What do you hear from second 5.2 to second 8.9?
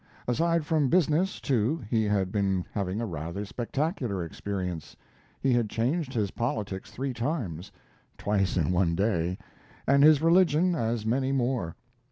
He had changed his politics three times (twice in